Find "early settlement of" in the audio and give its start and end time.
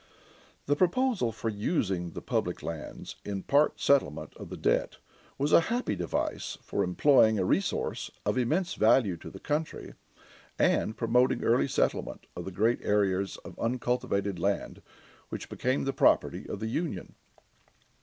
11.43-12.45